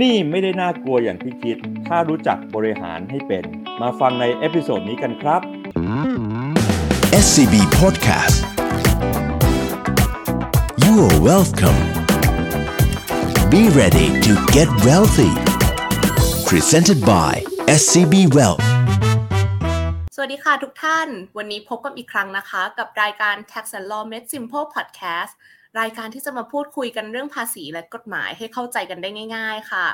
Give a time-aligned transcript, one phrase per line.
[0.00, 1.56] นี่ไม่ได้น่ากลัวอย่างที่คิด
[1.88, 3.44] ถ้ารู้จักบริหารให้เป็น
[3.80, 5.40] มาฟังใน episode นี้กันครับ
[7.24, 8.36] SCB Podcast
[10.84, 11.80] You are welcome
[13.52, 15.32] Be ready to get wealthy
[16.48, 17.32] Presented by
[17.80, 18.66] SCB Wealth
[20.14, 25.32] สวัสดีค่ะทุกท่าน วันนี้พบกันอีกครั้งนะคะ กับรายการ Tax and Law Made Simple Podcast
[25.80, 29.86] รายการที่จะมาพูดคุยกันเรื่องภาษีและกฎหมายให้เข้าใจกันได้ง่าย ๆ ค่ะ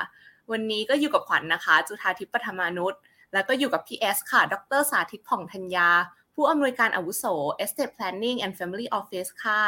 [0.51, 2.99] วันนี้ก็อยู่กับขวัญนนะคะ จุธาทิพย์ปฐมานุษย์
[3.33, 5.89] แล้วก็อยู่กับพี่เอสค่ะ ดรสาธิตผ่องธัญญา
[6.35, 7.25] ผู้อำนวยการอาวุโส
[7.63, 9.61] Estate Planning and Family Office ค่ะ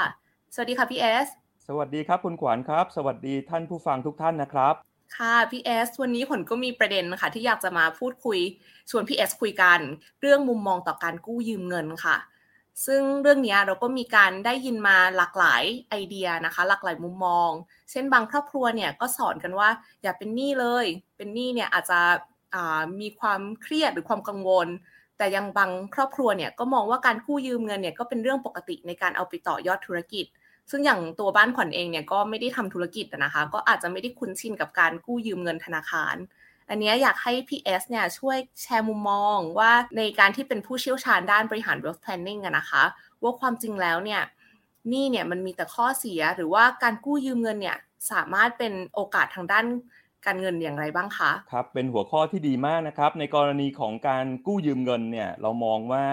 [0.54, 1.28] สวัสดีค่ะพี่เอส
[1.68, 4.74] สวัสดีครับคุณขวัญครับ สวัสดีท่านผู้ฟังทุกท่านนะครับ
[5.18, 8.40] ค่ะพี่เอสวันนี้ผลก็มีประเด็นค่ะที่อยากจะมาพูดคุย
[8.90, 9.80] ชวนพี่เอสคุยกัน
[10.22, 12.18] เรื่องมุมมองต่อการกู้ยืมเงินค่ะ
[12.86, 17.52] ซึ่งเรื่องนี้เราก็มีการได้ยินมาหลากหลายไอเดียนะคะ หลากหลายมุมมอง
[17.92, 19.70] เช่นบางครอบครัวเนี่ยก็สอนกันว่า
[20.04, 20.86] อย่าเป็นหนี้เลย
[21.18, 22.00] เป็นหนี้เนี่ยอาจจะ
[23.02, 24.68] มีความเครียดหรือความกังวล
[25.18, 30.26] แต่ยังบางครอบครัวเนี่ยก็มองว่าการกู้ยืมเงินเนี่ยก็เป็นเรื่องปกติในการเอาไปต่อยอดธุรกิจ
[30.72, 36.16] ซึ่งอย่างตัวบ้านขวัญเองเนี่ยก็ไม่ได้ทำธุรกิจนะคะ ก็อาจจะไม่ได้คุ้นชินกับการกู้ยืมเงินธนาคาร
[36.72, 42.84] อันนี้อยากให้พี่เอสเนี่ยช่วยแชร์มุมมองว่าในการที่เป็นผู้เชี่ยวชาญด้านบริหาร wealth planning นะคะ
[43.22, 44.22] ว่าความจริงแล้วเนี่ย
[44.92, 47.78] นี่เนี่ยมันมีแต่ข้อเสียหรือว่าการกู้ยืมเงินเนี่ย
[48.12, 49.66] สามารถเป็นโอกาสทางด้าน
[50.26, 56.06] การเงินอย่างไรบ้างคะครับเป็นหัวข้อที่ดีมากนะครับในกรณีของการกู้ยืมเงินเนี่ยเรามองว่า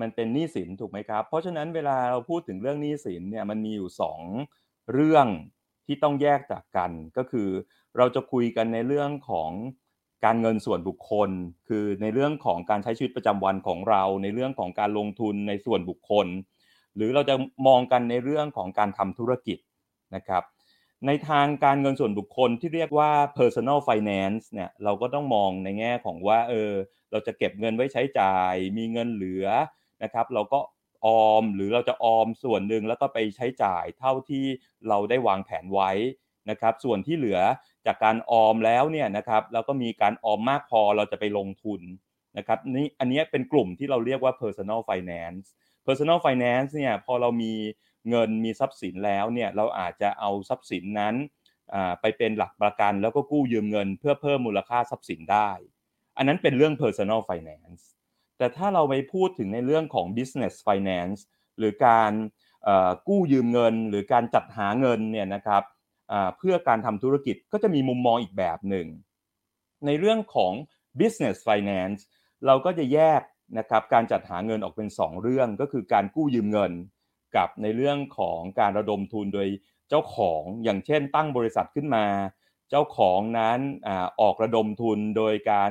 [0.00, 3.90] มันเป็นหนี้สินถูกไหมครับ เพราะฉะนั้นเวลาเราพูดถึงเรื่องหนี้สินเนี่ยมันมีอยู่
[4.40, 5.26] 2 เรื่อง
[5.86, 7.48] ที่ต้องแยกจากกัน ก็คือ
[7.96, 9.50] เราจะคุยกันในเรื่องของ
[10.24, 11.30] การเงินส่วนบุคคล
[11.68, 16.26] คือในเรื่องของการใช้ชีวิตประจำวันของเรา ในเรื่องของการลงทุนในส่วนบุคคล
[16.96, 17.34] หรือเราจะ
[17.66, 19.58] มองกันในเรื่องของการทำธุรกิจ
[20.14, 20.42] นะครับ
[21.06, 26.72] ในทางการเงินส่วนบุคคลที่เรียกว่า personal finance เนี่ยเราก็ต้องมองในแง่ของว่าเออ
[27.10, 29.46] เราจะเก็บเงินไว้ใช้จ่าย มีเงินเหลือ
[30.02, 30.60] นะครับ เราก็
[31.06, 34.44] ออมหรือเราจะออมส่วนหนึ่งแล้วก็ไปใช้จ่ายเท่าที่
[34.88, 35.90] เราได้วางแผนไว้
[36.50, 37.38] นะครับ ส่วนที่เหลือ
[37.86, 41.80] จากการออมแล้วเนี่ยนะครับแล้วก็มีการออมมากพอเราจะไปลงทุน
[42.38, 45.46] นะครับนี่อันนี้เป็นกลุ่มที่เราเรียกว่า personal finance
[45.86, 47.52] personal finance เนี่ยพอเรามี
[48.10, 51.14] เงินมีทรัพย์สินแล้วเนี่ยเราอาจจะเอาทรัพย์สินนั้น
[52.00, 55.50] ไปเป็นหลักประกัน แล้วก็กู้ยืมเงินเพื่อเพิ่มมูลค่าทรัพย์สินได้
[56.16, 57.82] อันนั้นเป็นเรื่อง personal finance
[58.38, 61.18] แต่ถ้าเราไปพูดถึงในเรื่องของ business finance
[61.58, 62.12] หรือการ
[63.08, 65.62] กู้ยืมเงิน หรือการจัดหาเงินเนี่ยนะครับ
[66.38, 68.86] เพื่อการทำธุรกิจก็จะมีมุมมองอีกแบบหนึ่ง
[69.86, 70.52] ในเรื่องของ
[71.00, 72.00] business finance
[72.46, 73.22] เราก็จะแยก
[73.58, 76.72] นะครับการจัดหาเงินออกเป็น 2 เรื่องก็คือการกู้ยืมเงิน
[77.36, 79.48] กับในเรื่องของการระดมทุนโดย
[79.88, 82.06] เจ้าของอย่างเช่น ตั้งบริษัทขึ้นมา
[82.70, 83.88] เจ้าของนั้นอ
[84.20, 85.70] ออกระดมทุนโดยการ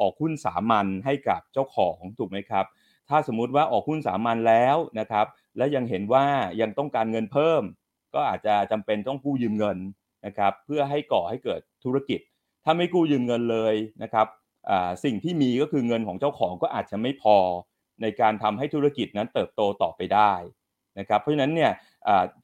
[0.00, 2.66] ออกหุ้นสามัญให้กับเจ้าของถูกไหมครับ
[3.08, 5.26] ถ้าสมมุติว่าออกหุ้นสามัญแล้วนะครับ
[5.56, 6.26] และยังเห็นว่า
[6.60, 7.62] ยังต้องการเงินเพิ่ม
[8.14, 9.78] ก็อาจจะจำเป็นต้องกู้ยืมเงิน
[10.26, 12.20] นะครับเพื่อให้ก่อให้เกิดธุรกิจ
[12.64, 14.26] ถ้าไม่กู้ยืมเงินเลยนะครับ
[15.04, 17.36] สิ่งที่มีก็คือเงินของเจ้าของก็อาจจะไม่พอ
[18.02, 20.32] ในการทำให้ธุรกิจนั้นเติบโตต่อไปได้
[20.98, 21.72] นะครับเพราะฉะนั้นเนี่ย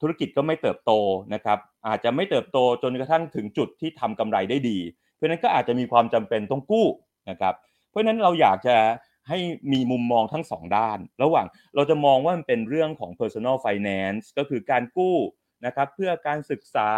[0.01, 0.91] ธุรกิจก็ไม่เติบโต
[1.33, 4.79] นะครับอาจจะไม่เติบโตจนกระทั่งถึงจุดที่ทำกำไรได้ดี
[5.13, 6.87] เพราะฉะนั้นก็อาจจะมีความจำเป็นต้องกู้
[7.29, 7.53] นะครับ
[7.89, 8.75] เพราะฉะนั้นเราอยากจะ
[9.29, 9.37] ให้
[9.73, 15.15] มีมุมมองทั้งสองด้าน ระหว่างเราจะมองว่ามันเป็นเรื่องของ personal finance ก็คือการกู้
[15.65, 16.91] นะครับเพื่อการศึกษา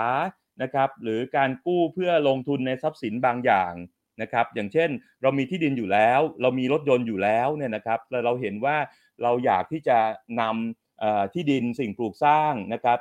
[0.62, 3.74] นะครับหรือการกู้เพื่อลงทุนในทรัพย์สินบางอย่าง
[4.22, 4.90] นะครับอย่างเช่น
[5.22, 8.78] เรามีที่ดินอยู่แล้ว เรามีรถยนต์อยู่แล้วเนี่ยนะครับแล้วเราเห็นว่า
[9.24, 9.98] เราอยากที่จะ
[10.42, 13.00] นำที่ดินสิ่งปลูกสร้างนะครับ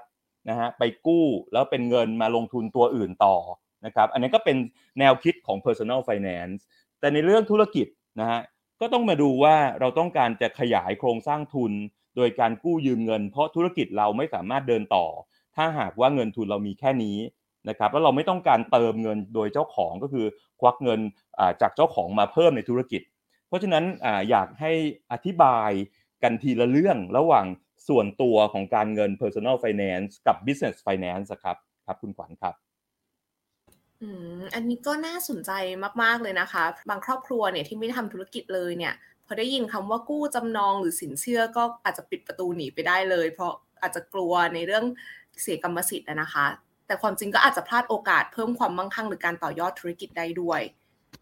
[0.48, 3.36] นะฮะไปกู้แล้วเป็นเงินมาลงทุนตัวอื่นต่อ
[3.86, 4.56] นะครับอันนี้ก็เป็น
[4.98, 6.60] แนวคิดของ personal finance
[7.00, 7.86] แต่ในเรื่องธุรกิจ
[8.20, 8.40] นะฮะ
[8.80, 11.72] ก็ต้องมาดูว่าเราต้องการจะขยายโครงสร้างทุน
[12.16, 15.06] โดยการกู้ยืมเงิน เพราะธุรกิจเราไม่สามารถเดินต่อ
[15.60, 17.18] ถ้าหากว่าเงินทุนเรามีแค่นี้
[17.68, 20.26] นะครับแล้วเราไม่ต้องการเติมเงินโดยเจ้าของก็คือ
[20.60, 21.00] ควักเงิน
[21.60, 23.02] จากเจ้าของมาเพิ่มในธุรกิจ
[23.48, 23.84] เพราะฉะนั้น
[24.30, 24.72] อยากให้
[25.12, 25.70] อธิบาย
[26.22, 27.46] กันทีละเรื่องระหว่าง
[27.88, 32.54] ส่วนตัวของการเงิน personal finance กับ business finance ครับครับคุณขวัญครับ
[34.02, 34.08] อื
[34.38, 35.50] มอันนี้ก็น่าสนใจ
[36.02, 38.94] มาก ๆ เลยนะคะ บางครอบครัวเนี่ยที่ไม่ได้ทำธุรกิจเลยเนี่ย
[39.26, 43.52] พอได้ยินคำว่ากู้จำนองหรือสินเชื่อก็อาจจะปิดประตูหนีไปได้เลย เพราะ
[43.82, 44.84] อาจจะกลัวในเรื่อง
[45.42, 46.46] เสียกรรมสิทธิ์นะคะ
[46.86, 50.60] แต่ความจริงก็อาจจะพลาดโอกาสเพิ่มความมั่งคั่งหรือการต่อยอดธุรกิจได้ด้วย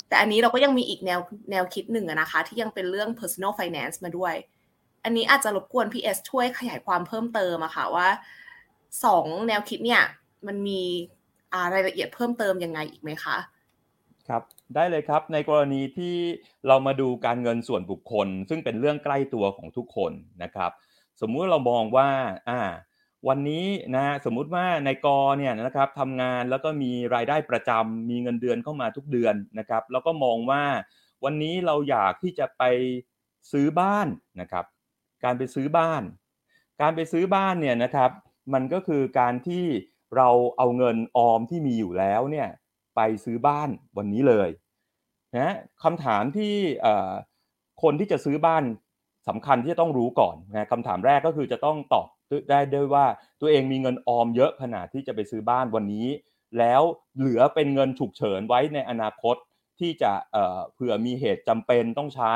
[0.08, 1.20] แต่อันนี้เราก็ยังมีอีกแนว
[1.50, 4.34] แนวคิดหนึ่งนะคะ ที่ยังเป็นเรื่อง personal finance มาด้วย
[5.04, 8.08] อันนี้อาจจะรบกวนพี่เอสช่วยขยายความเพิ่มเติมอะค่ะว่า
[9.04, 10.02] สองแนวคิดเนี่ย
[10.46, 10.82] มันมี
[11.74, 13.36] รายละเอียดเพิ่มเติมยังไงอีกไหมคะ
[14.28, 14.42] ครับ
[14.74, 16.16] ได้เลยครับในกรณีที่
[16.66, 20.12] เรามาดูการเงินส่วนบุคคล ซึ่งเป็นเรื่องใกล้ตัวของทุกคน
[20.42, 20.70] นะครับ
[21.20, 22.08] สมมุติเรามองว่า
[22.48, 22.60] อ่า
[23.28, 23.66] วันนี้
[23.96, 30.64] นะสมมุติว่าในกอเนี่ยนะครับทำงานแล้วก็มีรายได้ประจำมีเงินเดือนเข้ามาทุกเดือนนะครับ แล้วก็มองว่า
[31.24, 32.62] วันนี้เราอยากที่จะไป
[33.52, 34.08] ซื้อบ้าน
[34.40, 34.64] นะครับ
[35.24, 36.02] การไปซื้อบ้าน
[36.80, 38.10] การไปซื้อบ้านเนี่ยนะครับ
[38.54, 39.64] มันก็คือการที่
[40.16, 42.48] เราเอาเงินออมที่มีอยู่แล้วเนี่ย
[42.96, 44.48] ไปซื้อบ้านวันนี้เลย
[45.36, 45.54] นะ
[45.84, 46.54] คำถามที่
[47.82, 48.64] คนที่จะซื้อบ้าน
[49.28, 52.08] สำคัญที่จะต้องรู้ก่อนนะคำถามแรกก็คือจะต้องตอบ
[52.50, 53.06] ได้ด้วยว่า
[53.40, 56.06] ตัวเองมีเงินออมเยอะขนาดที่จะไปซื้อบ้านวันนี้
[56.58, 56.82] แล้ว
[57.18, 59.36] เหลือเป็นเงินฉุกเฉินไว้ในอนาคต
[59.80, 60.12] ที่จะ
[60.74, 62.34] เผื่อมีเหตุจำเป็นต้องใช้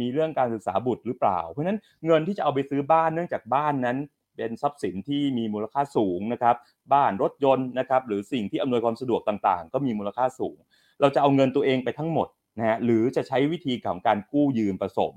[0.00, 3.96] มีเรื่องการศึกษาบุตรหรือเปล่า เพราะฉะนั้นเงินที่จะเอาไปซื้อบ้านเนื่องจากบ้านนั้น
[4.36, 6.56] เป็นทรัพย์สินที่มีมูลค่าสูงนะครับ
[6.92, 10.58] บ้านรถยนต์นะครับหรือสิ่งที่อำนวยความสะดวกต่างๆ ก็มีมูลค่าสูง
[11.00, 15.14] เราจะเอาเงินตัวเองไปทั้งหมดนะฮะหรือจะใช้วิธีของการกู้ยืมผสม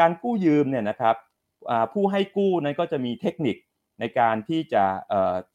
[0.00, 1.16] การกู้ยืมเนี่ยนะครับ
[1.92, 3.56] ผู้ให้กู้นั้นก็จะมีเทคนิค
[4.00, 4.84] ในการที่จะ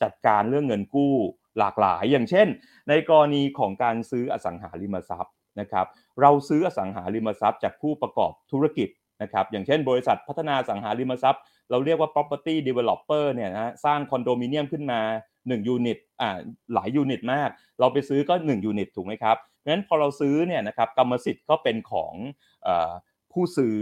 [0.04, 1.14] จัดการเรื่องเงินกู้
[1.60, 2.48] หลากหลาย อย่างเช่น
[2.90, 5.86] ในกรณีของการซื้ออสังหาริมทรัพย์นะครับ
[6.22, 8.90] เราซื้ออสังหาริมทรัพย์ จากผู้ประกอบธุรกิจ
[9.22, 15.00] นะครับ อย่างเช่น บริษัทพัฒนาอสังหาริมทรัพย์ เราเรียกว่า property developer เนี่ยนะสร้างคอนโดมิเนียมขึ้นมา
[15.36, 16.38] 1ยูนิตอ่า
[16.74, 22.14] หลายยูนิตมาก เราไปซื้อก็1ยูนิตถูกไหมครับเพราะฉะนั้นพอเราซื้อเนี่ยนะครับกรรมสิทธิ์ก็เป็นของ
[23.32, 23.78] ผู้ซื้อ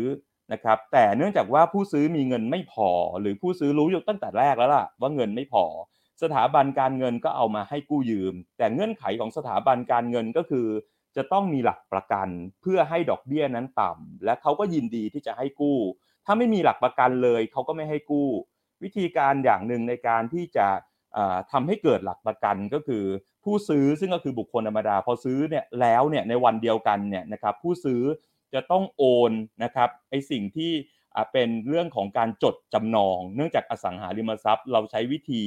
[0.52, 2.90] นะครับแต่เนื่องจากว่าผู้ซื้อมีเงินไม่พอ
[3.22, 5.66] หรือผู้ซื้อรู้อยู่ตั้งแต่แรกแล้วล่ะ ว่าเงินไม่พอ
[6.22, 10.68] สถาบันการเงินก็เอามาให้กู้ยืม แต่เงื่อนไขของสถาบันการเงินก็คือ
[11.16, 12.30] จะต้องมีหลักประกัน
[12.62, 15.78] เพื่อให้ดอกเบี้ยนั้นต่ำและเขาก็ยินดีที่จะให้กู้
[16.26, 18.28] ถ้าไม่มีหลักประกันเลยเขาก็ไม่ให้กู้
[18.84, 20.68] วิธีการอย่างหนึ่งในการที่จะ
[21.52, 23.04] ทำให้เกิดหลักประกันก็คือ
[23.44, 28.02] ผู้ซื้อซึ่งก็คือบุคคลธรรมดา พอซื้อเนี่ยแล้วเนี่ยในวันเดียวกันเนี่ยนะครับผู้ซื้อ
[28.54, 29.32] จะต้องโอน
[29.64, 30.72] นะครับไอสิ่งที่
[31.32, 35.44] เป็นเรื่องของการจดจำนอง เนื่องจากอสังหาริมทรัพย์ เราใช้วิธี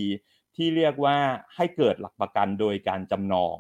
[0.57, 1.17] ที่เรียกว่า
[1.57, 3.57] ให้เกิดหลักประกันโดยการจำนอง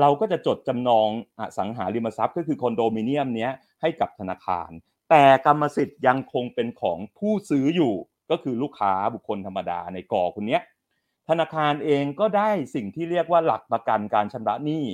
[0.00, 3.48] เราก็จะจดจำนองอสังหาริมทรัพย์ ก็คือคอนโดมิเนียมนี้
[3.80, 4.70] ให้กับธนาคาร
[5.10, 7.94] แต่กรรมสิทธิ์ยังคงเป็นของผู้ซื้ออยู่
[8.30, 10.58] ก็คือลูกค้าบุคคลธรรมดาในกอคนนี้
[11.28, 14.84] ธนาคารเองก็ได้สิ่งที่เรียกว่าหลักประกันการชำระหนี้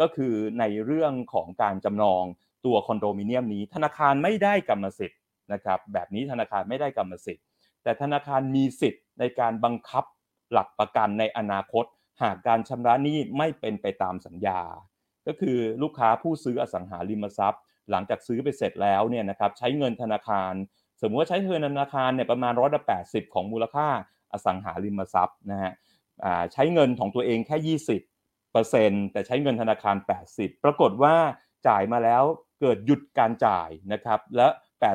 [0.00, 2.22] ก็คือในเรื่องของการจำนอง
[2.64, 5.18] ตัวคอนโดมิเนียมนี้ ธนาคารไม่ได้กรรมสิทธิ์
[5.52, 7.44] นะครับแบบนี้ธนาคารไม่ได้กรรมสิทธิ์
[7.82, 10.04] แต่ธนาคารมีสิทธิ์ในการบังคับ
[10.52, 11.84] หลักประกันในอนาคต
[12.22, 14.60] หากการชำระหนี้ไม่เป็นไปตามสัญญา
[15.26, 20.52] ก็คือลูกค้าผู้ซื้ออสังหาริมทรัพย์ หลังจากซื้อไปเสร็จแล้วเนี่ยนะครับใช้เงินธนาคาร
[21.00, 23.88] สมมติว่าใช้เงินธนาคารเนี่ยประมาณร้อยละแปดสิบของมูลค่า
[24.32, 25.72] อสังหาริมทรัพย์นะฮะ
[26.52, 28.00] ใช้เงินของตัวเองแค่ยี่สิบ
[28.52, 29.96] เปอร์เซ็นต์แต่ใช้เงินธนาคาร
[30.30, 31.14] 80 ปรากฏว่า
[31.68, 32.22] จ่ายมาแล้ว
[32.60, 34.46] เกิดหยุดการจ่ายนะครับและ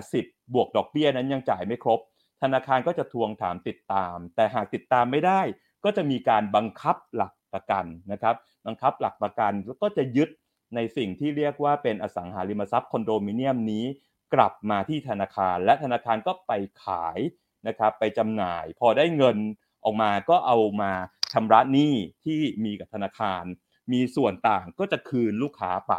[0.04, 2.00] 80 บวกดอกเบี้ยนั้นยังจ่ายไม่ครบ
[2.42, 5.42] ธนาคารก็จะทวงถามติดตาม แต่หากติดตามไม่ได้
[5.86, 8.36] ก็จะมีการบังคับหลักประกันนะครับ
[8.66, 10.30] บังคับหลักประกันแล้วก็จะยึด
[10.76, 13.86] ในสิ่งที่เรียกว่าเป็นอสังหาริมทรัพย์คอนโดมิเนียมนี้
[14.34, 16.52] กลับมาที่ธนาคาร และธนาคารก็ไป
[16.84, 17.20] ขาย
[17.68, 19.38] นะครับไปจำหน่าย พอได้เงิน
[19.84, 20.92] ออกมาก็เอามา
[21.34, 21.94] ชำระหนี้
[22.26, 23.44] ที่มีกับธนาคาร
[23.92, 25.94] มีส่วนต่างก็จะคืนลูกค้าไป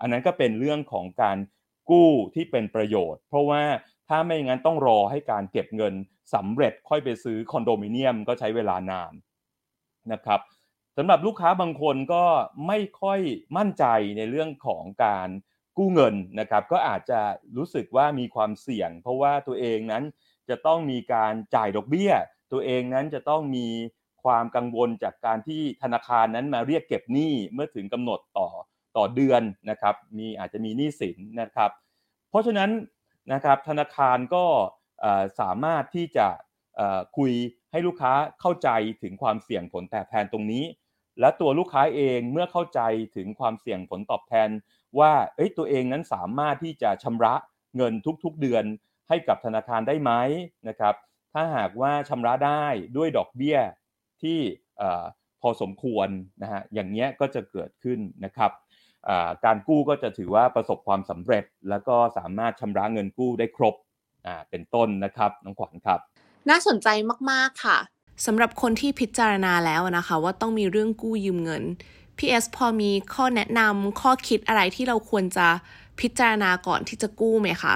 [0.00, 1.38] อันนั้นก็เป็นเรื่องของการ
[1.90, 3.62] กู้ที่เป็นประโยชน์ เพราะว่า
[4.08, 5.94] ถ้าไม่งั้นต้องรอให้การเก็บเงิน
[6.34, 9.12] สำเร็จค่อยไปซื้อคอนโดมิเนียมก็ใช้เวลานาน
[10.12, 10.40] นะครับ
[10.96, 12.24] สำหรับลูกค้าบางคนก็
[12.66, 13.20] ไม่ค่อย
[13.56, 13.84] มั่นใจ
[14.16, 15.28] ในเรื่องของการ
[15.78, 17.20] กู้เงินนะครับ ก็อาจจะ
[17.56, 20.04] รู้สึกว่ามีความเสี่ยง เพราะว่าตัวเองนั้น
[20.48, 22.12] จะต้องมีการจ่ายดอกเบี้ย
[22.52, 23.66] ตัวเองนั้นจะต้องมี
[24.24, 28.48] ความกังวลจากการที่ธนาคารนั้นมาเรียกเก็บหนี้เมื่อถึงกำหนดต่อ
[28.96, 31.70] ต่อเดือนนะครับมีอาจจะมีหนี้สินนะครับ
[32.30, 32.70] เพราะฉะนั้น
[33.32, 34.44] นะครับธนาคารก็
[35.40, 36.26] สามารถที่จะ
[37.16, 37.32] คุย
[37.70, 38.68] ให้ลูกค้าเข้าใจ
[39.02, 40.64] ถึงความเสี่ยงผลตอบแทนตรงนี้
[41.20, 42.80] และตัวลูกค้าเองเมื่อเข้าใจ
[43.16, 44.48] ถึงความเสี่ยงผลตอบแทน
[44.98, 45.12] ว่า
[45.58, 47.34] ตัวเองนั้นสามารถที่จะชำระ
[47.76, 47.92] เงิน
[48.24, 48.64] ทุกๆเดือน
[49.08, 50.12] ให้กับธนาคารได้ไหม
[50.68, 50.94] นะครับ
[51.32, 52.64] ถ้าหากว่าชำระได้
[52.96, 53.58] ด้วยดอกเบี้ย
[54.22, 54.38] ที่
[55.40, 56.08] พอสมควร
[56.42, 58.50] นะฮะอย่างเงี้ยก็จะเกิดขึ้นนะครับ
[59.44, 63.74] การกู้ก็จะถือว่าประสบความสำเร็จ แล้วก็สามารถชำระเงินกู้ได้ครบ
[64.50, 65.98] เป็นต้นนะครับน้องขวัญครับ
[66.50, 66.88] น่าสนใจ
[67.30, 67.78] มากๆค่ะ
[68.26, 71.62] สำหรับคนที่พิจารณาแล้วนะคะ ว่าต้องมีเรื่องกู้ยืมเงิน
[72.18, 75.46] พีเอสพอมีข้อแนะนำข้อคิดอะไรที่เราควรจะ
[76.00, 77.74] พิจารณาก่อนที่จะกู้ไหมคะ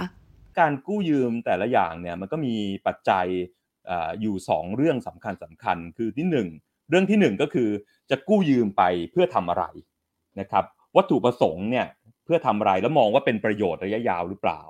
[0.59, 2.55] การกู้ยืมแต่ละอย่างเนี่ยมันก็มี
[2.87, 3.27] ปัจจัย
[4.21, 6.27] อยู่ 2 เรื่องสำคัญสำคัญ คือที่
[6.61, 7.69] 1 เรื่องที่ 1 ก็คือ
[8.11, 9.65] จะกู้ยืมไปเพื่อทำอะไร
[10.41, 10.65] นะครับ
[10.97, 11.87] วัตถุประสงค์เนี่ย
[12.25, 14.61] เพื่อทำอะไรแล้วมองว่าเป็นประโยชน์ระยะยาวหรือเปล่า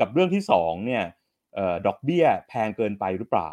[0.00, 1.04] กับเรื่องที่สองเนี่ย
[1.86, 3.50] ดอกเบี้ยแพงเกินไปหรือเปล่า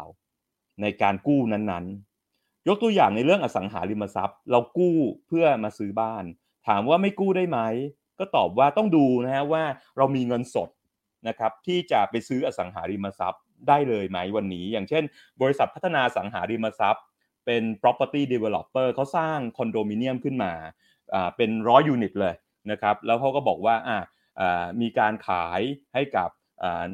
[0.82, 6.24] ในการกู้นั้นๆ ยกตัวอย่างในเรื่องอสังหาริมทรัพย์ เรากู้เพื่อมาซื้อบ้าน
[6.68, 7.58] ถามว่าไม่กู้ได้ไหม
[8.18, 9.64] ก็ตอบว่าต้องดูนะฮะว่า
[9.96, 10.70] เรามีเงินสด
[11.28, 15.04] นะครับที่จะไปซื้ออสังหาริมทรัพย์ได้เลยไหมวันนี้ อย่างเช่น
[15.42, 17.04] บริษัทพัฒนาสังหาริมทรัพย์
[17.46, 20.52] เป็น property developer เขาสร้างคอนโดมิเนียมขึ้นมา
[21.36, 22.34] เป็นร้อยยูนิตเลย
[22.70, 23.76] นะครับแล้วเขาก็บอกว่า
[24.80, 25.60] มีการขาย
[25.94, 26.30] ให้กับ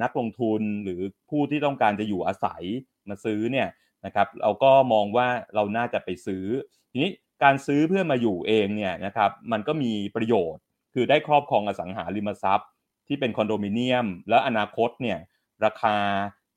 [0.02, 2.62] นักลงทุนหรือผู้ที่ต้องการจะอยู่อาศัย
[3.08, 3.68] มาซื้อเนี่ย
[4.06, 6.44] นะครับเราก็มองว่าเราน่าจะไปซื้อ
[6.92, 7.10] ทีนี้
[7.44, 10.62] การซื้อเพื่อมาอยู่เองเนี่ยนะครับมันก็มีประโยชน์
[10.94, 12.68] คือได้ครอบครองอสังหาริมทรัพย์
[13.08, 15.18] ที่เป็นคอนโดมิเนียม แล้วอนาคตเนี่ย
[15.64, 15.96] ราคา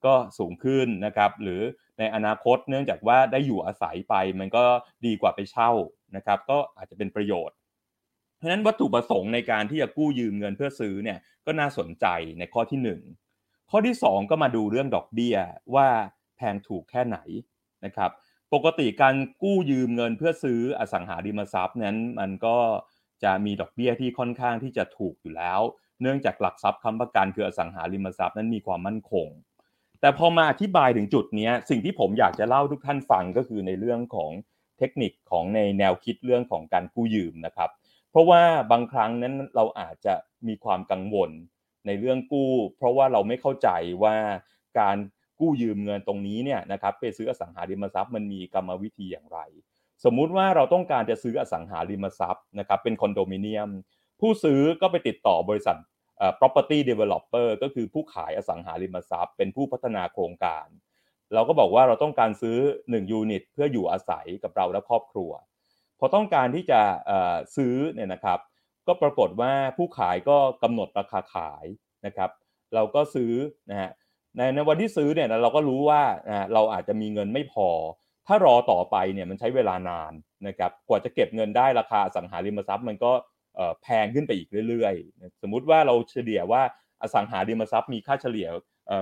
[0.06, 1.62] ก็สูงขึ้นนะครับหรือ
[2.00, 4.63] ในอนาคตเนื่องจากว่าได้อยู่อาศัยไปมันก็
[5.06, 5.72] ดีกว่าไปเช่า
[6.15, 7.56] นะครับก็อาจจะเป็นประโยชน์
[8.38, 12.06] เพราะฉะนั้นวัตถุประสงค์ในการที่จะกู้ยืมเงินเพื่อซื้อเนี่ยก็น่าสนใจ
[12.39, 15.38] ในข้อที่ 1 ข้อที่ 2 ก็มาดูเรื่องดอกเบี้ย
[15.75, 15.88] ว่า
[16.38, 17.18] แพงถูกแค่ไหน
[17.86, 18.12] นะครับ
[18.53, 22.58] ปกติการกู้ยืมเงินเพื่อซื้ออสังหาริมทรัพย์นั้นมันก็
[23.24, 25.60] จะมีดอกเบี้ยที่ค่อนข้างที่จะถูกอยู่แล้ว
[26.01, 29.27] เนื่องจากหลักทรัพย์ค้ำประกันคืออสังหาริมทรัพย์นั้นมีความมั่นคง
[30.01, 34.32] แต่พอมาอธิบายถึงจุดนี้สิ่งที่ผมอยากจะเล่าทุกท่านฟังก็คือในเรื่องของ
[34.77, 37.70] เทคนิคของในแนวคิดเรื่องของการกู้ยืมนะครับ
[38.12, 38.41] เพราะว่า
[38.72, 40.13] บางครั้งนั้นเราอาจจะ
[40.48, 41.32] มีความกังวล
[41.88, 43.70] ในเรื่องกู้ เพราะว่าเราไม่เข้าใจ
[44.03, 44.15] ว่า
[44.79, 44.98] การ
[45.39, 49.39] กู้ยืมเงินตรงนี้เนี่ยนะครับไปซื้ออสังหาริมทรัพย์มันมีกรรมวิธีอย่างไร
[50.03, 53.70] สมมุติว่าเราต้องการจะซื้ออสังหาริมทรัพย์นะครับเป็นคอนโดมิเนียม
[54.20, 55.77] ผู้ซื้อก็ไปติดต่อบริษัท
[56.40, 60.68] property developer ก็คือผู้ขายอสังหาริมทรัพย์ เป็นผู้พัฒนาโครงการ
[61.34, 65.32] เราก็บอกว่าเราต้องการซื้อ1ยูนิตเพื่ออยู่อาศัยกับเราและครอบครัว
[66.00, 66.82] พอต้องการที่จะ
[67.56, 68.40] ซื้อเนี่ยนะครับ
[68.88, 71.66] ก็ปรากฏว่าผู้ขายก็กำหนดราคาขาย
[72.06, 72.30] นะครับ
[72.76, 73.34] เราก็ซื้อ
[73.70, 73.90] นะฮะ
[74.38, 76.02] ในในวันที่ซื้อเนี่ยเราก็รู้ว่า
[76.54, 77.70] เราอาจจะมีเงินไม่พอ
[78.28, 80.14] ถ้ารอต่อไปเนี่ยมันใช้เวลานาน
[80.48, 83.12] นะครับ กว่าจะเก็บเงินได้ราคาสังหาริมทรัพย์มันก็
[83.84, 86.62] แพงขึ้นไปอีกเรื่อยๆ สมมุติว่าเราเฉลี่ยว่า
[87.01, 88.48] อสังหาริมทรัพย์มีค่าเฉลี่ย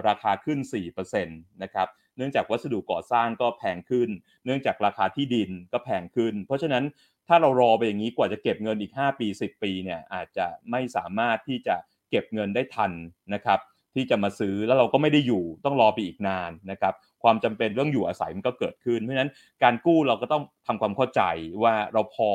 [0.08, 0.60] ราคาขึ้น
[0.92, 1.88] 4%นะครับ
[2.18, 4.10] เนื่องจากวัสดุก่อสร้างก็แพงขึ้น
[4.46, 6.84] เนื่องจากราคาที่ดินก็แพงขึ้น เพราะฉะนั้น
[7.28, 11.76] ถ้าเรารอไปอย่างนี้กว่าจะเก็บเงินอีก 5 ปี 10 ปีเนี่ยอาจจะไม่สามารถที่จะ
[12.10, 12.92] เก็บเงินได้ทัน
[13.34, 13.60] นะครับ
[13.96, 16.94] ที่จะมาซื้อแล้วเราก็ไม่ได้อยู่ต้องรอไปอีกนานนะครับ
[17.24, 19.32] ความจำเป็นเรื่องอยู่อาศัยมันก็เกิดขึ้น เพราะฉะนั้น
[19.64, 21.22] การกู้เราก็ต้องทำความเข้าใจ
[21.64, 22.30] ว่าเราพอ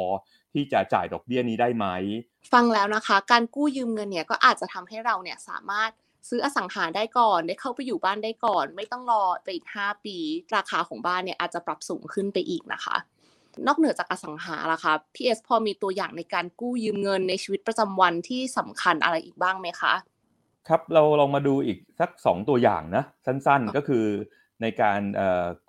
[0.52, 1.86] ที่จะจ่ายดอกเบี้ยนี้ได้ไหม
[2.52, 5.90] ฟังแล้วนะคะ การกู้ยืมเงินเนี่ยก็อาจจะทำให้เราเนี่ยสามารถ
[6.28, 10.16] ซื้ออสังหาได้ก่อน ได้เข้าไปอยู่บ้านได้ก่อน ไม่ต้องรอไปอีก5ปี
[10.56, 12.96] ราคาของบ้านเนี่ยอาจจะปรับสูงขึ้นไปอีกนะคะ
[13.66, 19.94] นอกเหนือจากอสังหาล่ะคะพี่เอสพอมีตัวอย่างในการกู้ยืมเงินในชีวิตประจำวันที่สำคัญอะไรอีกบ้างไหมคะ
[20.68, 24.04] ครับเราลองมาดูอีกสัก 2 ตัวอย่างนะสั้นๆก็คือ
[24.62, 25.00] ในการ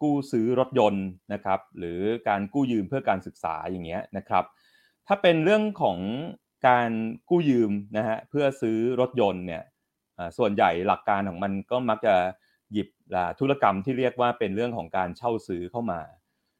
[0.01, 4.43] กู้ซื้อรถยนต์นะครับ หรือการกู้ยืมเพื่อการศึกษาอย่างเงี้ยนะครับ
[5.07, 6.00] ถ้าเป็นเรื่องของ
[6.67, 6.89] การ
[7.29, 9.63] กู้ยืมนะฮะเพื่อซื้อรถยนต์เนี่ย
[10.38, 12.15] ส่วนใหญ่หลักการของมันก็มักจะ
[12.73, 12.88] หยิบ
[13.39, 16.01] ธุรกรรมที่เรียกว่าเป็นเรื่องของการเช่าซื้อเข้ามา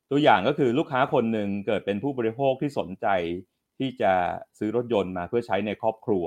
[0.10, 3.08] ตัวอย่างก็คือลูกค้าคนหนึ่งเกิดเป็นผู้บริโภคที่สนใจ
[3.78, 4.13] ที่จะ
[4.58, 6.25] ซื้อรถยนต์มาเพื่อใช้ในครอบครัว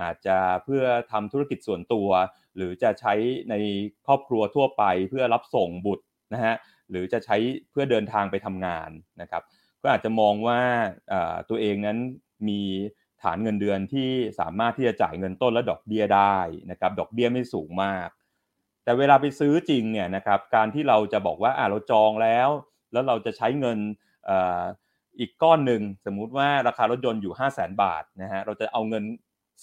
[0.00, 2.08] อาจจะเพื่อทำธุรกิจส่วนตัว
[2.56, 3.14] หรือจะใช้
[3.50, 3.54] ใน
[4.06, 6.54] ครอบครัวทั่วไปเพื่อรับส่งบุตรนะฮะ
[6.90, 7.36] หรือจะใช้
[7.70, 9.42] เพื่อเดินทางไปทำงานนะครับ
[9.82, 10.60] ก็อาจจะมองว่า
[11.50, 11.98] ตัวเองนั้น
[12.48, 12.60] มี
[13.22, 14.10] ฐานเงินเดือนที่
[14.40, 16.38] สามารถที่จะจ่ายเงินต้นและดอกเบี้ยได้
[16.70, 18.08] นะครับ ดอกเบี้ยไม่สูงมาก
[18.84, 22.48] แต่เวลาไปซื้อจริงเนี่ยนะครับ การที่เราจะบอกว่าอ่าเราจองแล้ว
[22.92, 23.78] แล้วเราจะใช้เงิน
[25.18, 29.04] อีกก้อนหนึ่งสมมุติว่าราคารถยนต์อยู่ 5 0 0 0 0 0บาทนะฮะเราจะเอาเงิน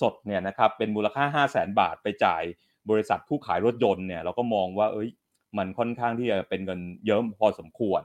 [0.01, 2.43] สดเนี่ยนะครับเป็นมูลค่า 5 0 0แสนบาทไปจ่าย
[2.89, 5.09] บริษัทผู้ขายรถยนต์เนี่ยเราก็มองว่าเอ้ย
[5.57, 8.01] มันค่อนข้างที่จะเป็นเงินเยอะพอสมควร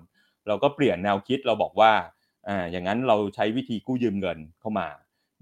[0.49, 1.93] เราก็เปลี่ยนแนวคิดเราบอกว่า
[2.49, 4.89] อ่าอย่างนั้นเราใช้วิธีกู้ยืมเงินเข้ามา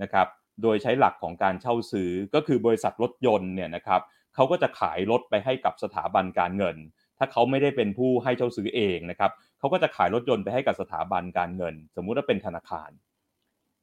[0.02, 0.26] นะครับ
[0.62, 4.00] โดยใช้หลักของการเช่าซื้อก็คือบริษัทรถยนต์เนี่ยนะครับ
[4.34, 6.76] เขาก็จะขายรถไปให้กับสถาบันการเงิน
[7.18, 12.90] ถ้าเขาไม่ได้เป็นผู้ให้เช่าซื้อเองนะครับเขาก็จะขายรถยนต์ไปให้กับสถาบันการเงิน สมมุติว่าเป็นธนาคาร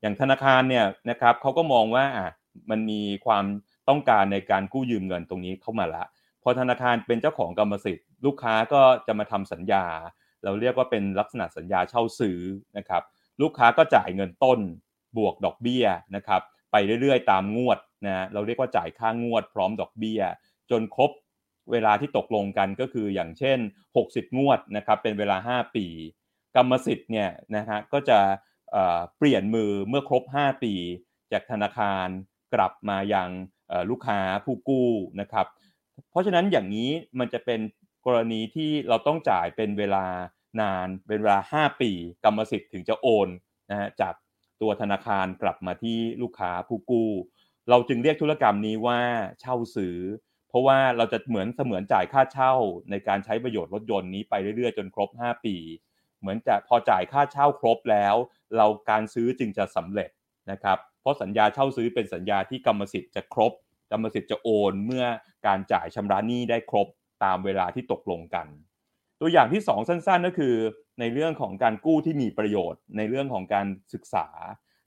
[0.02, 2.30] อย่างธนาคารเนี่ยนะครับเขาก็มองว่าอะ
[2.70, 3.46] มันมีความ
[3.90, 6.04] ต้องการในการกู้ยืมเงินตรงนี้เข้ามาละ
[6.44, 9.86] พอธนาคารเป็นเจ้าของกรรมสิทธิ์ ลูกค้าก็จะมาทำสัญญา
[10.44, 12.40] เราเรียกว่าเป็นลักษณะสัญญาเช่าซื้อ
[12.78, 13.04] นะครับ
[13.42, 14.60] ลูกค้าก็จ่ายเงินต้น
[15.18, 16.42] บวกดอกเบี้ยนะครับ
[16.72, 20.22] ไปเรื่อยๆ ตามงวดนะเราเรียกว่าจ่ายค่างวดพร้อมดอกเบี้ย
[20.72, 21.12] จนครบ
[21.72, 23.60] เวลาที่ตกลงกันก็คืออย่างเช่น
[23.98, 25.86] 60 งวดนะครับเป็นเวลา 5 ปี
[26.56, 28.20] กรรมสิทธิ์เนี่ยนะฮะก็จะ
[29.18, 30.74] เปลี่ยนมือเมื่อครบ 5 ปี
[31.32, 32.08] จากธนาคาร
[32.54, 33.30] กลับมายัง
[33.90, 34.90] ลูกค้าผู้กู้
[35.22, 35.48] นะครับ
[36.10, 37.60] เพราะฉะนั้นอย่างนี้มันจะเป็น
[38.06, 40.06] กรณีที่เราต้องจ่ายเป็นเวลา
[40.62, 41.92] นานเป็นเวลา 5 ปี
[42.24, 43.30] กรรมสิทธิ์ถึงจะโอน
[43.72, 44.14] นะฮะจาก
[44.62, 47.12] ตัวธนาคารกลับมาที่ลูกค้าผู้กู้
[47.70, 49.00] เราจึงเรียกธุรกรรมนี้ว่า
[49.40, 49.98] เช่าซื้อ
[50.50, 52.54] เพราะว่าเราจะเหมือนเสมือนจ่ายค่าเช่า
[52.92, 55.56] ในการใช้ประโยชน์รถยนต์นี้ไปเรื่อยๆ จนครบ 5 ปี
[56.20, 58.16] เหมือนจะพอจ่ายค่าเช่าครบแล้ว
[58.56, 60.10] เราการซื้อจึงจะสำเร็จ
[60.52, 63.54] นะครับ เพราะสัญญาเช่าซื้อเป็นสัญญาที่กรรมสิทธิ์จะครบ
[63.92, 65.06] กรรมสิทธิ์จะโอน เมื่อ
[65.48, 66.88] การจ่ายชำระหนี้ได้ครบ
[67.24, 68.48] ตามเวลาที่ตกลงกัน
[69.20, 70.56] ตัวอย่างที่ 2 สั้นๆ ก็คือ
[71.00, 74.28] ในเรื่องของการกู้ที่มีประโยชน์ ในเรื่องของการศึกษา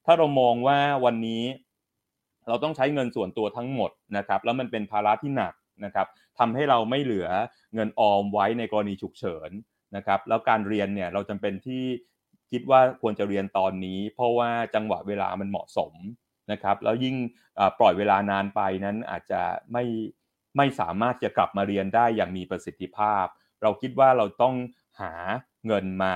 [0.06, 1.42] ถ้าเรามองว่าวันนี้
[2.49, 5.54] เราต้องใช้เงินส่วนตัวทั้งหมดนะครับ แล้วมันเป็นภาระที่หนัก
[5.85, 6.06] นะครับ
[6.38, 7.28] ทำให้เราไม่เหลือ
[7.75, 9.50] เงินออมไว้ในกรณีฉุกเฉิน
[9.96, 11.85] นะครับแล้วการเรียนเนี่ยเราจำเป็นที่
[12.50, 15.92] คิดว่าควรจะเรียนตอนนี้ เพราะว่าจังหวะเวลามันเหมาะสม
[16.52, 17.16] นะครับแล้วยิ่ง
[17.78, 19.84] ปล่อยเวลานานไปนั้นอาจจะไม่
[20.56, 23.24] ไม่สามารถจะกลับมาเรียนได้อย่างมีประสิทธิภาพ
[23.62, 24.54] เราคิดว่าเราต้อง
[25.00, 25.12] หา
[25.66, 26.14] เงินมา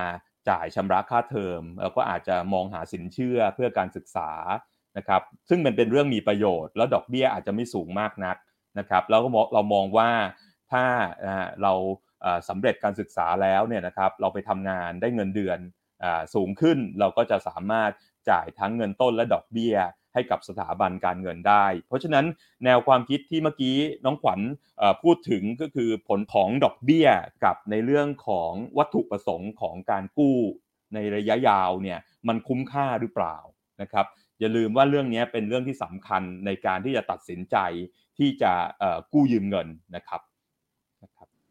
[0.49, 4.30] จ่ายชำระค่าเทอมแล้วก็อาจจะมองหาสินเชื่อเพื่อการศึกษา
[4.96, 8.37] นะครับซึ่งมันเป็นเรื่องมีประโยชน์ แล้วดอกเบี้ยอาจจะไม่สูงมากนัก
[8.78, 10.10] นะครับแล้วก็เรามองว่า
[10.72, 10.84] ถ้า
[11.62, 11.72] เรา
[12.49, 15.58] สำเร็จการศึกษาแล้วเนี่ยนะครับเราไปทำงานได้เงินเดือน
[16.35, 17.90] สูงขึ้นเราก็จะสามารถ
[18.30, 19.76] จ่ายทั้งเงินต้นและดอกเบี้ย
[20.14, 22.26] ให้กับสถาบันการเงินได้ เพราะฉะนั้น
[22.64, 24.40] แนวความคิดที่เมื่อกี้น้องขวัญ
[25.02, 27.09] พูดถึงก็คือผลของดอกเบี้ย
[27.45, 30.38] กับในเรื่องของวัตถุประสงค์ของการกู้
[30.95, 33.37] ในระยะยาวเนี่ยมันคุ้มค่าหรือเปล่า
[33.83, 34.07] นะครับ
[34.40, 37.57] อย่าลืมว่าเรื่องนี้เป็นเรื่องที่สำคัญในการที่จะตัดสินใจ
[38.19, 38.52] ที่จะ
[39.12, 40.21] กู้ยืมเงินนะครับ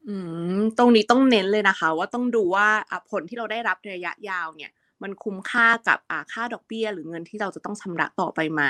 [0.09, 0.15] อื
[0.57, 2.67] มตรงนี้ต้องเน้นเลยนะคะ ว่าต้องดูว่า
[3.11, 4.71] ผลที่เราได้รับในระยะยาวเนี่ย
[5.03, 5.99] มันคุ้มค่ากับ
[6.31, 8.63] ค่าดอกเบี้ย หรือเงินที่เราจะต้องชำระต่อไปไหม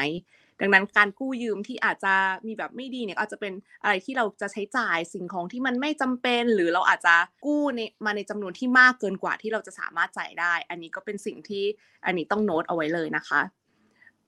[0.59, 2.13] ดังนั้นการกู้ยืมที่อาจจะ
[2.47, 3.53] มีแบบไม่ดีเนี่ยอาจจะเป็น
[3.83, 11.63] อะไรที่เราจะใช้จ่ายสิ่งของที่มันไม่จำเป็น หรือเราอาจจะกู้ในมาในจำนวนที่มากเกินกว่าที่เราจะสามารถจ่ายได้ อันนี้ก็เป็นสิ่งที่
[12.05, 13.41] อันนี้ต้องโน้ตเอาไว้เลยนะคะ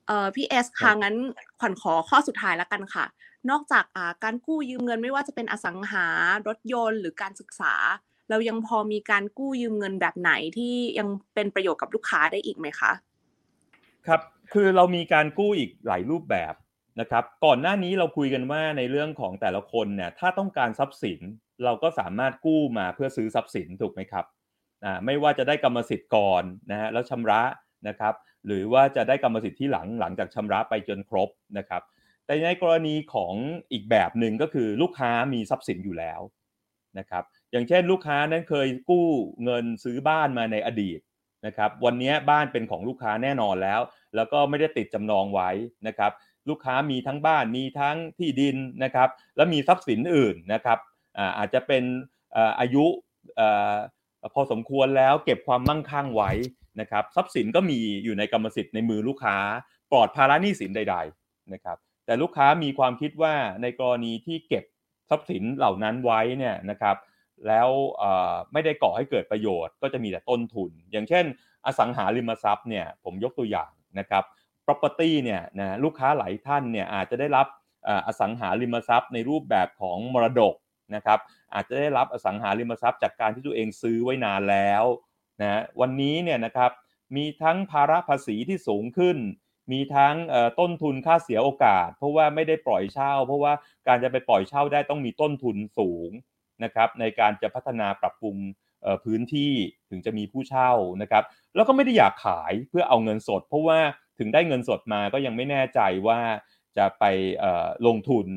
[0.07, 1.15] เอ่อพี่เอสค่ะงั้น
[1.59, 3.05] ขวัญขอข้อสุดท้ายแล้วกันค่ะ
[3.49, 3.85] นอกจาก
[4.23, 6.07] การกู้ยืมเงินไม่ว่าจะเป็นอสังหา
[6.47, 7.73] รถยนต์ หรือการศึกษา
[8.29, 12.91] เรายังพอมีการกู้ยืมเงินแบบไหนที่ยังเป็นประโยชน์กับลูกค้าได้อีกไหมคะ
[14.07, 14.21] ครับ
[14.53, 16.53] คือเรามีการกู้อีกหลายรูปแบบ
[16.99, 21.19] นะครับก่อนหน้านี้เราคุยกันว่าในเรื่องของแต่ละคนเนี่ยถ้าต้องการทรัพย์สิน
[21.63, 24.25] เราก็สามารถกู้มาเพื่อซื้อทรัพย์สินถูกไหมครับ
[24.85, 27.41] อ่าไม่ว่าจะได้กรรมสิทธิ์ก่อนนะฮะแล้วชำระ
[27.87, 28.13] นะครับ
[28.45, 31.81] หรือว่าจะได้กรรมสิทธิ์ที่หลังหลังจากชำระไปจนครบนะครับ
[32.31, 33.33] แต่ในกรณีของ
[33.71, 36.21] อีกแบบหนึ่งก็คือลูกค้ามีทรัพย์สินอยู่แล้ว
[36.99, 39.07] นะครับอย่างเช่นลูกค้านั้นเคยกู้
[39.43, 40.99] เงินซื้อบ้านมาในอดีต
[41.45, 43.81] นะครับวันนี้บ้านเป็นของลูกค้าแน่นอนแล้ว
[44.15, 45.49] แล้วก็ไม่ได้ติดจำนองไว้
[45.87, 46.11] นะครับ
[46.49, 50.77] ลูกค้ามีทั้งบ้านมีทั้งที่ดินนะครับแล้วมีทรัพย์สินอื่นนะครับ
[51.37, 51.83] อาจจะเป็น
[52.59, 52.85] อายุ
[54.33, 56.31] พอสมควรแล้วเก็บความมั่งคั่งไว้
[56.79, 59.37] นะครับทรัพย์สินก็มีอยู่ในกรรมสิทธิ์ในมือลูกค้า
[59.91, 61.79] ปลอดภาระหนี้สินใด ๆนะครับ
[62.11, 64.63] แต่ลูกค้ามีความคิดว่าในกรณีที่เก็บ
[65.09, 66.95] ทรัพย์สินเหล่านั้นไว้เนี่ยนะครับ
[67.47, 67.69] แล้ว
[68.53, 71.25] ไม่ได้ก่อให้เกิดประโยชน์ ก็จะมีแต่ต้นทุน อย่างเช่น
[71.65, 74.23] อสังหาริมทรัพย์เนี่ยผมยกตัวอย่างนะครับ
[74.65, 77.47] property เนี่ยนะลูกค้าหลายท่านเนี่ยอาจจะได้รับ
[78.07, 80.55] อสังหาริมทรัพย์ ในรูปแบบของมรดก
[80.95, 81.19] นะครับ
[81.53, 84.83] อาจจะได้รับอสังหาริมทรัพย์ จากการที่ตัวเองซื้อไว้นานแล้ว
[85.41, 86.71] นะวันนี้เนี่ยนะครับ
[87.15, 89.17] มีทั้งภาระภาษีที่สูงขึ้น
[89.71, 90.15] มีทั้ง
[90.59, 93.53] ต้นทุนค่าเสียโอกาส เพราะว่าไม่ได้ปล่อยเช่า เพราะว่า
[93.87, 96.11] การจะไปปล่อยเช่าได้ต้องมีต้นทุนสูง
[96.63, 98.37] นะครับในการจะพัฒนาปรับปรุง
[99.05, 99.53] พื้นที่
[99.89, 100.71] ถึงจะมีผู้เช่า
[101.01, 101.23] นะครับ
[101.55, 103.79] แล้วก็ไม่ได้อยากขายเพื่อเอาเงินสด เพราะว่า
[104.19, 106.19] ถึงได้เงินสดมาก็ยังไม่แน่ใจว่า
[106.77, 107.03] จะไป
[107.87, 108.27] ลงทุน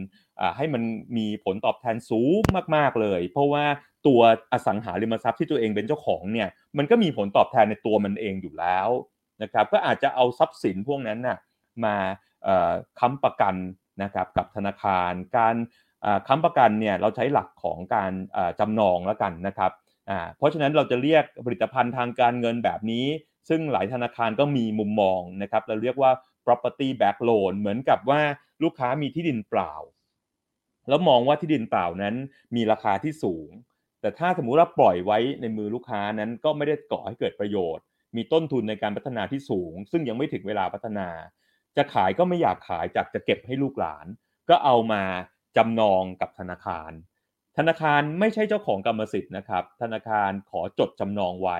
[0.57, 0.83] ให้มัน
[1.17, 2.43] มีผลตอบแทนสูง
[2.77, 3.65] มาก ๆเลย เพราะว่า
[4.07, 4.21] ตัว
[4.53, 8.89] อสังหาริมทรัพย์ที่ตัวเองเป็นเจ้าของเนี่ยมันก็มีผลตอบแทนในตัวมันเองอยู่แล้ว
[9.43, 11.39] นะครับก็อาจจะเอาทรัพย์สินพวกนั้นนะ
[11.85, 11.97] มา
[13.01, 13.55] ค้ำประกัน
[14.03, 15.57] นะครับกับธนาคาร การ
[16.29, 18.13] ค้ำประกันเนี่ยเราใช้หลักของการ
[18.61, 19.73] จำนองแล้วกันนะครับ
[20.37, 23.07] เพราะฉะนั้นเราจะเรียกผลิตภัณฑ์ทางการเงินแบบนี้
[23.49, 26.11] ซึ่งหลายธนาคารก็มีมุมมองนะครับเราเรียกว่า
[26.47, 28.21] property back loan เหมือนกับว่า
[28.63, 29.73] ลูกค้ามีที่ดินเปล่า
[30.89, 32.15] แล้วมองว่าที่ดินเปล่านั้น
[32.57, 33.51] มีราคาที่สูง
[34.01, 37.85] แต่ถ้าสมมุติว่าปล่อยไว้ในมือลูกค้านั้นก็ไม่ได้ก่อให้เกิดประโยชน์
[38.17, 41.09] มีต้นทุนในการพัฒนาที่สูง ซึ่งยังไม่ถึงเวลาพัฒนา
[41.77, 44.07] จะขายก็ไม่อยากขายจากจะเก็บให้ลูกหลาน
[44.51, 45.03] ก็เอามา
[45.57, 46.93] จำนองกับธนาคาร
[47.59, 51.59] ธนาคารไม่ใช่เจ้าของกรรมสิทธิ์นะครับ ธนาคารขอจดจำนองไว้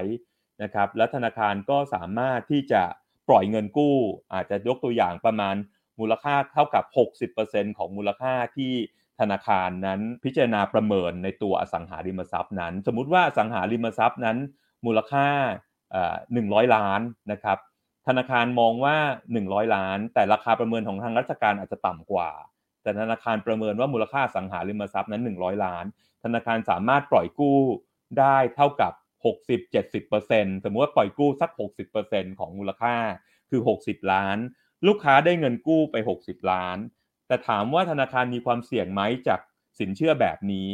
[0.63, 2.83] นะครับ และธนาคารก็สามารถที่จะ
[3.29, 3.97] ปล่อยเงินกู้
[4.35, 5.55] อาจจะยกตัวอย่างประมาณ
[6.01, 6.85] มูลค่าเท่ากับ
[7.33, 8.73] 60%ของมูลค่าที่
[9.21, 14.39] ธนาคารนั้นพิจารณาประเมินในตัวอสังหาริมทรัพย์นั้น สมมุติว่าอสังหาริมทรัพย์นั้น
[14.87, 15.29] มูลค่า
[16.33, 17.01] หนึ่งร้อยล้าน
[17.33, 17.59] นะครับ
[18.07, 18.97] ธนาคารมองว่า
[19.37, 22.31] 100 ล้าน แต่ราคาประเมินของทางราชการอาจจะต่ำกว่า
[22.83, 25.85] แต่ธนาคารประเมินว่ามูลค่าสังหาริมทรัพย์นั้น 100 ล้าน
[26.25, 27.59] ธนาคารสามารถปล่อยกู้
[28.19, 28.93] ได้เท่ากับ
[29.73, 31.51] 60-70%สมมติว่าปล่อยกู้สัก
[31.95, 32.95] 60%ของมูลค่า
[33.51, 34.39] คือ 60 ล้าน
[34.87, 36.79] ลูกค้าได้เงินกู้ไป 60 ล้าน
[37.27, 39.41] แต่ถามว่าธนาคารมีความเสี่ยงไหมจาก
[39.79, 40.71] สินเชื่อแบบนี้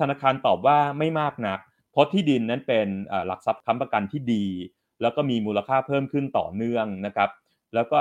[0.00, 1.60] ธนาคารตอบว่าไม่มากนัก
[1.94, 2.88] เพราะที่ดินนั้นเป็น
[3.26, 4.44] หลักทรัพย์ค้ำประกันที่ดี
[5.02, 7.30] แล้วก็มีมูลค่าเพิ่มขึ้นต่อเนื่องนะครับ
[7.74, 8.00] แล้วก็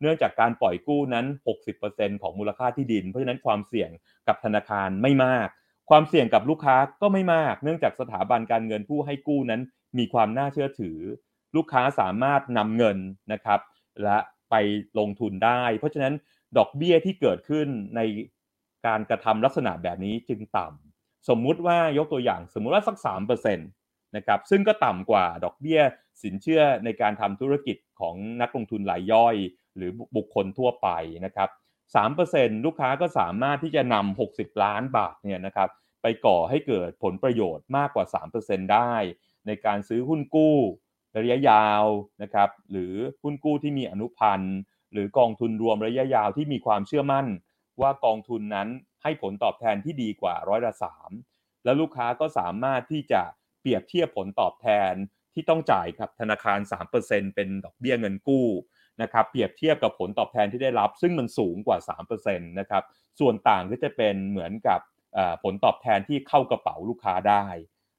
[0.00, 1.26] เนื่องจากการปล่อยกู้นั้น
[1.74, 3.90] 60%ของมูลค่าที่ดิน เพราะฉะนั้นความเสี่ยง
[4.28, 5.48] กับธนาคารไม่มาก
[5.90, 9.60] ความเสี่ยงกับลูกค้าก็ไม่มาก เนื่องจากสถาบันการเงินผู้ให้กู้นั้น
[9.98, 10.98] มีความน่าเชื่อถือ
[11.56, 12.98] ลูกค้าสามารถนำเงิน
[13.32, 13.60] นะครับ
[14.02, 14.18] และ
[14.50, 14.54] ไป
[14.98, 16.14] ลงทุนได้ เพราะฉะนั้น
[16.56, 18.00] ดอกเบี้ยที่เกิดขึ้นใน
[18.86, 20.83] การกระทำลักษณะแบบนี้จึงต่ำ
[21.28, 22.96] สมมุติว่ายกตัวอย่างสมมุติว่าสัก
[23.36, 25.80] 3%นะครับซึ่งก็ต่ำกว่าดอกเบี้ย
[26.22, 29.36] สินเชื่อในการทำธุรกิจของนักลงทุนรายย่อย
[29.76, 30.88] หรือบุคคลทั่วไป
[31.24, 31.48] นะครับ
[32.06, 35.68] 3%ลูกค้าก็สามารถที่จะนำ60 ล้านบาทเนี่ยนะครับ
[36.02, 38.04] ไปก่อให้เกิดผลประโยชน์มากกว่า
[38.38, 38.92] 3%ได้
[39.46, 40.56] ในการซื้อหุ้นกู้
[41.18, 41.84] ระยะยาว
[42.22, 44.56] นะครับหรือหุ้นกู้ที่มีอนุพันธ์
[44.92, 47.26] หรือกองทุนรวมระยะยาวที่มีความเชื่อมั่น
[47.80, 48.68] ว่ากองทุนนั้น
[49.04, 51.10] ให้ผลตอบแทนที่ดีกว่าร้อยละสาม
[51.64, 53.22] แล้วลูกค้าก็สามารถที่จะ
[53.60, 54.92] เปรียบเทียบผลตอบแทน
[55.34, 56.58] ที่ต้องจ่ายกับธนาคาร
[56.96, 58.46] 3%เป็นดอกเบี้ยเงินกู้
[59.02, 61.78] นะครับเปรียบเทียบกับผลตอบแทนที่ได้รับ ซึ่งมันสูงกว่า
[62.10, 62.82] 3%นะครับ
[63.20, 64.80] ส่วนต่างก็จะเป็นเหมือนกับ
[65.42, 67.46] ผลตอบแทนที่เข้ากระเป๋าลูกค้าได้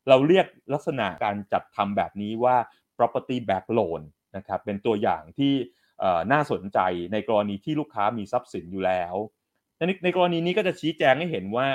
[0.10, 2.56] เราเรียกลักษณะการจัดทำแบบนี้ว่า
[2.98, 4.02] property back loan
[4.36, 5.54] นะครับเป็นตัวอย่างที่
[6.32, 6.80] น่าสนใจ
[7.12, 9.16] ในกรณีที่ลูกค้ามีทรัพย์สินอยู่แล้ว
[9.78, 11.70] ในในกรณีนี้ก็จะชี้แจงให้เห็นว่า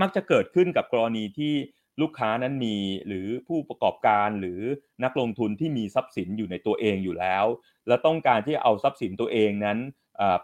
[0.00, 1.54] มักจะเกิดขึ้นกับกรณีที่
[2.00, 4.60] ลูกค้านั้นมีหรือผู้ประกอบการหรือ
[5.04, 7.44] นักลงทุนที่มีทรัพย์สินอยู่ในตัวเองอยู่แล้ว
[7.86, 9.78] และต้องการที่เอาทรัพย์สินตัวเองนั้น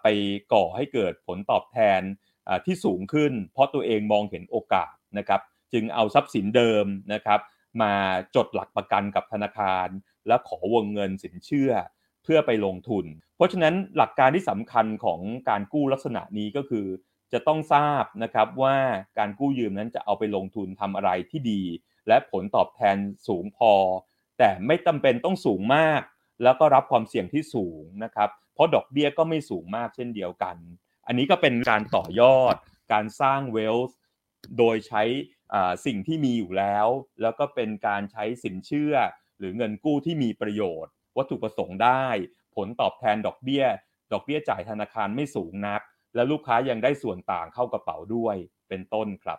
[0.03, 0.07] ไป
[0.53, 2.01] ก่อให้เกิดผลตอบแทน
[2.67, 5.41] ที่สูงขึ้น เพราะตัวเองมองเห็นโอกาสนะครับ
[5.73, 6.85] จึงเอาทรัพย์สินเดิม
[7.15, 7.41] นะครับ
[7.83, 7.93] มา
[8.37, 9.89] จดหลักประกันกับธนาคาร
[10.27, 11.73] และขอวงเงินสินเชื่อ
[12.27, 13.05] เพื่อไปลงทุน
[13.37, 16.87] เพราะฉะนั้นหลักการที่สำคัญของการกู้ลักษณะนี้ก็คือ
[17.33, 18.77] จะต้องทราบนะครับว่า
[19.19, 21.63] การกู้ยืมนั้นจะเอาไปลงทุนทำอะไรที่ดี
[22.09, 22.97] และผลตอบแทน
[23.29, 23.73] สูงพอ
[24.39, 26.01] แต่ไม่จาเป็นต้องสูงมาก
[26.43, 30.57] แล้วก็รับความเสี่ยงที่สูงนะครับ เพราะดอกเบี้ยก็ไม่สูงมากเช่นเดียวกัน
[31.07, 32.55] อันนี้ก็เป็นการต่อยอด
[32.93, 33.97] การสร้างเวลส์
[34.59, 35.03] โดยใช้
[35.87, 36.87] สิ่งที่มีอยู่แล้ว
[37.23, 38.95] แล้วก็เป็นการใช้สินเชื่อ
[39.39, 42.07] หรือเงินกู้ที่มีประโยชน์ วัตถุประสงค์ได้
[42.55, 43.65] ผลตอบแทนดอกเบี้ย
[44.13, 45.81] ดอกเบี้ยจ่ายธนาคารไม่สูงนัก
[46.15, 48.37] และลูกค้ายังได้ส่วนต่างเข้ากระเป๋าด้วย
[48.69, 49.39] เป็นต้นครับ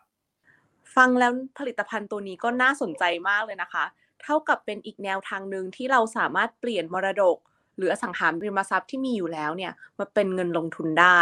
[0.95, 3.85] ฟังแล้วผลิตภัณฑ์ตัวนี้ก็น่าสนใจมากเลยนะคะ
[4.23, 7.37] เท่ากับเป็นอีกแนวทางหนึ่งที่เราสามารถเปลี่ยนมรดก
[7.77, 11.21] หรืออสังหาริมทรัพย์ที่มีอยู่แล้วเนี่ยมาเป็นเงินลงทุนได้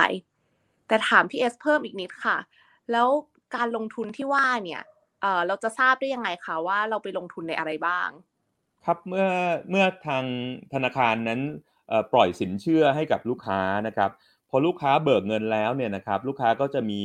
[0.87, 2.37] แต่ถามพี่เอสเพิ่มอีกนิดค่ะ
[2.91, 3.07] แล้ว
[3.55, 4.81] การลงทุนที่ว่าเนี่ย
[5.21, 8.09] เเราจะทราบได้ยังไงคะว่าเราไปลงทุนในอะไรบ้าง
[8.85, 9.27] ครับเมื่อ
[9.69, 10.25] เมื่อทาง
[10.73, 11.41] ธนาคารนั้น
[12.13, 14.11] ปล่อยสินเชื่อให้กับลูกค้านะครับ
[14.49, 17.01] พอลูกค้าเบิกเงินแล้วเนี่ยนะครับ ลูกค้าก็จะมี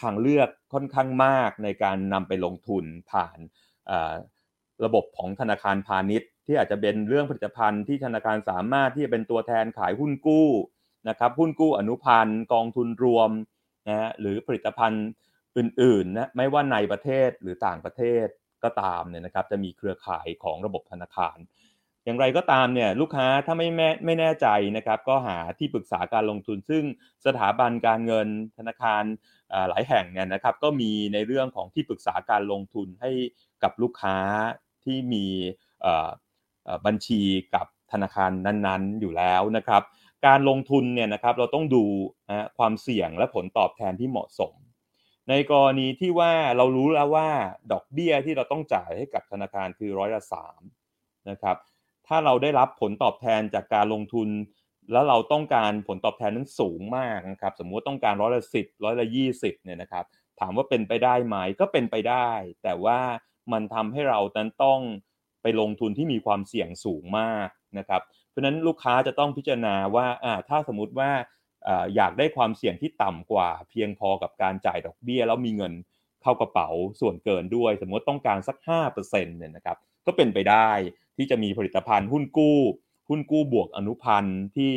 [0.00, 3.38] ทางเลือกค่อนข้างมากในการนำไปลงทุนผ่าน
[4.84, 10.48] ระบบของธนาคารพาณิชย์ ที่อาจจะเป็นเรื่องผลิตภัณฑ์ที่ธนาคารสามารถที่จะเป็นตัวแทนขายหุ้นกู้
[11.08, 13.30] นะครับหุ้นกู้อนุพันธ์กองทุนรวม
[13.88, 15.04] นะฮะหรือผลิตภัณฑ์
[15.56, 18.26] อื่นๆนะไม่ว่าในประเทศหรือต่างประเทศ
[18.64, 21.38] ก็ตามเนี่ยนะครับจะมีเครือข่ายของระบบธนาคาร
[22.04, 26.84] อย่างไรก็ตามเนี่ยลูกค้าถ้าไม่แม่ไม่แน่ใจนะครับก็หาที่ปรึกษาการลงทุน ซึ่ง
[27.26, 29.02] สถาบันการเงินธนาคาร
[29.68, 33.10] หลายแห่งเนี่ยนะครับก็มีในเรื่องของที่ปรึกษาการลงทุนให้
[33.62, 34.16] กับลูกค้า
[34.84, 35.26] ที่มี
[36.86, 37.22] บัญชี
[37.54, 39.82] กับธนาคารนั้นๆ อยู่แล้วนะครับ
[40.26, 41.84] การลงทุนเนี่ยนะครับเราต้องดู
[42.58, 44.54] ความเสี่ยงและผลตอบแทนที่เหมาะสม
[45.28, 47.28] ในกรณีที่ว่าเรารู้แล้วว่า
[47.72, 50.60] ดอกเบี้ยที่เราต้องจ่ายให้กับธนาคารคือร้อยละสาม
[51.30, 51.56] นะครับ
[52.06, 54.28] ถ้าเราได้รับผลตอบแทนจากการลงทุน
[54.92, 60.04] แล้วเราต้องการผลตอบแทนนั้นสูงมากนะครับ สมมุติต้องการร้อยละสิบร้อยละยี่สิบเนี่ยนะครับ
[60.40, 62.30] ถามว่าเป็นไปได้ไหมก็เป็นไปได้
[62.62, 63.00] แต่ว่า
[63.52, 64.80] มันทำให้เรานั้นต้อง
[65.42, 70.06] ไปลงทุนที่มีความเสี่ยงสูงมากนะครับ เพราะฉะนั้นลูกค้าจะต้องพิจารณาว่า
[70.48, 71.10] ถ้าสมมติว่า
[71.96, 75.72] อยากได้ความเสี่ยงที่ต่ำกว่า เพียงพอกับการจ่ายดอกเบี้ย แล้วมีเงิน
[76.22, 76.68] เข้ากระเป๋า
[77.00, 78.56] ส่วนเกินด้วย สมมติต้องการสัก
[78.98, 80.70] 5%เนี่ยนะครับก็เป็นไปได้
[81.16, 82.58] ที่จะมีผลิตภัณฑ์หุ้นกู้
[83.08, 84.72] หุ้นกู้บวกอนุพันธ์ที่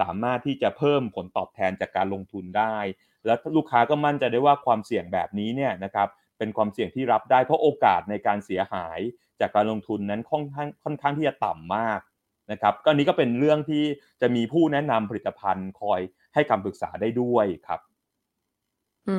[0.00, 2.76] สามารถที่จะเพิ่มผลตอบแทนจากการลงทุนได้
[3.26, 8.98] แล้วลูกค้าก็มั่นใจได้ว่าความเสี่ยงแบบนี้เนี่ยนะครับเป็นความเสี่ยงที่รับได้เพราะโอกาสในการเสียหาย
[9.40, 12.00] จากการลงทุนนั้นค่อนข้างค่อนข้างที่จะต่ำมาก
[12.50, 13.84] นะครับก็นี้ก็เป็นเรื่องที่
[14.20, 16.00] จะมีผู้แนะนำผลิตภัณฑ์คอย
[16.34, 17.80] ให้คำปรึกษาได้ด้วยครับ
[19.08, 19.16] อื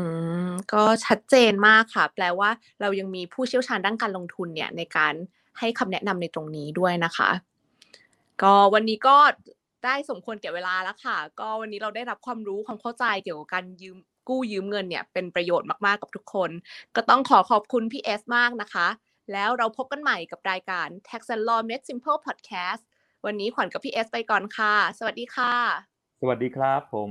[0.48, 2.50] ม ก็ชัดเจนมากค่ะ แปลว่า
[2.82, 5.14] เรายังมีผู้เชี่ยวชาญด้านการลงทุนเนี่ย ในการ
[5.60, 7.30] ให้คำแนะนำในตรงนี้ด้วยนะคะ
[8.42, 9.18] ก็วันนี้ก็
[9.86, 13.98] ได้สมควรแก่เวลาแล้วค่ะ ก็วันนี้เราได้รับความรู้ความเข้าใจเกี่ยวกับการยืม
[14.30, 16.50] กู้ยืมเงินเนี่ย เป็นประโยชน์มากๆกับทุกคน
[16.96, 18.88] ก็ต้องขอขอบคุณพี่เอสมากนะคะ
[19.34, 22.84] แล้วเราพบกันใหม่กับรายการ Tax and Law Made Simple Podcast
[23.26, 25.54] วันนี้ขวัญกับพี่เอสไปก่อนค่ะ สวัสดีค่ะ
[26.22, 27.10] สวัสดีครับผม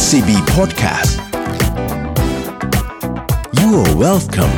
[0.00, 1.12] SCB Podcast
[3.60, 4.54] You are welcome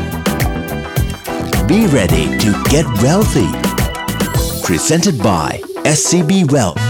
[1.70, 3.50] Be ready to get wealthy
[4.68, 5.48] Presented by
[5.98, 6.85] SCB Wealth